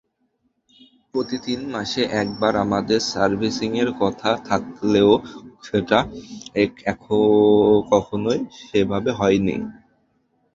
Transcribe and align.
প্রতি 1.11 1.37
তিন 1.45 1.61
মাসে 1.73 2.01
একবার 2.21 2.53
আমাদের 2.65 2.99
সার্ভিসিংয়ের 3.11 3.89
কথা 4.01 4.29
থাকলেও 4.47 5.11
সেটা 5.63 5.99
কখনোই 7.91 8.39
সেভাবে 8.59 9.11
হয়নি। 9.19 9.55